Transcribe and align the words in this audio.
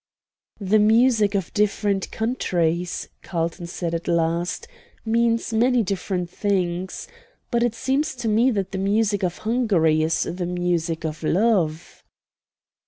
"The 0.59 0.79
music 0.79 1.35
of 1.35 1.53
different 1.53 2.09
countries," 2.09 3.07
Carlton 3.21 3.67
said 3.67 3.93
at 3.93 4.07
last, 4.07 4.67
"means 5.05 5.53
many 5.53 5.83
different 5.83 6.27
things. 6.27 7.07
But 7.51 7.61
it 7.61 7.75
seems 7.75 8.15
to 8.15 8.27
me 8.27 8.49
that 8.49 8.71
the 8.71 8.79
music 8.79 9.21
of 9.23 9.37
Hungary 9.37 10.01
is 10.01 10.23
the 10.23 10.47
music 10.47 11.03
of 11.05 11.21
love." 11.21 12.03